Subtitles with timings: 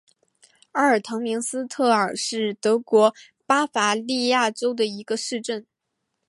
[0.71, 3.13] 阿尔滕明斯特尔是德国
[3.45, 5.63] 巴伐利亚州的一个市镇。